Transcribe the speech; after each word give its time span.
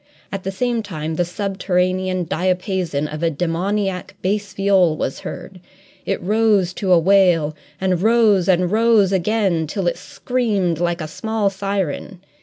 At 0.31 0.41
the 0.41 0.51
same 0.51 0.81
time 0.81 1.13
the 1.13 1.23
subterranean 1.23 2.23
diapason 2.23 3.07
of 3.07 3.21
a 3.21 3.29
demoniac 3.29 4.15
bass 4.23 4.51
viol 4.51 4.97
was 4.97 5.19
heard; 5.19 5.59
it 6.07 6.19
rose 6.23 6.73
to 6.73 6.91
a 6.91 6.97
wail, 6.97 7.55
and 7.79 8.01
rose 8.01 8.49
and 8.49 8.71
rose 8.71 9.11
again 9.11 9.67
till 9.67 9.85
it 9.85 9.99
screamed 9.99 10.79
like 10.79 11.01
a 11.01 11.07
small 11.07 11.51
siren. 11.51 12.19